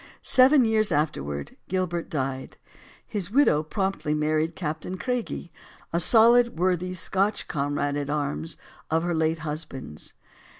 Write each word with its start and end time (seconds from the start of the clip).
Seven 0.23 0.65
years 0.65 0.91
afterward, 0.91 1.57
Gilbert 1.67 2.09
died. 2.09 2.57
His 3.05 3.29
widow 3.29 3.61
promptly 3.61 4.15
married 4.15 4.55
Captain 4.55 4.97
Craigie, 4.97 5.51
a 5.93 5.99
solid, 5.99 6.57
worthy, 6.57 6.95
Scotch 6.95 7.47
comrade 7.47 7.95
at 7.95 8.09
arms 8.09 8.57
of 8.89 9.03
her 9.03 9.13
late 9.13 9.37
husband's. 9.45 10.15